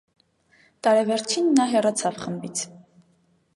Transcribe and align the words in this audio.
Տարեվերջին 0.87 1.53
նա 1.59 1.67
հեռացավ 1.73 2.19
խմբից։ 2.25 2.67